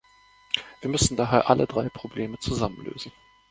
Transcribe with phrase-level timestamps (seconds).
[0.79, 3.11] Wir müssen daher alle drei Probleme zusammen lösen.